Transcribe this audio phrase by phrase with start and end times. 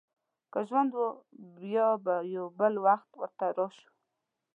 [0.51, 1.05] که ژوند و،
[1.57, 3.87] بیا به یو بل وخت ورته راشو.